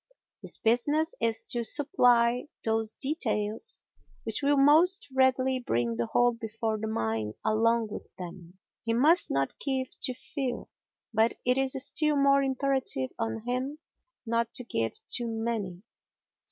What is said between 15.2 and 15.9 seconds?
many.